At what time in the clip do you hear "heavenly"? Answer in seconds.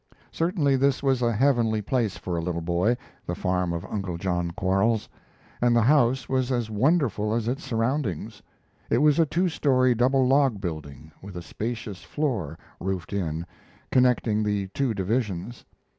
1.31-1.79